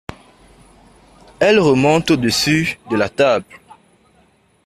Elle 1.39 1.59
remonte 1.59 2.09
au-dessus 2.09 2.79
de 2.89 2.95
la 2.95 3.07
table. 3.07 3.53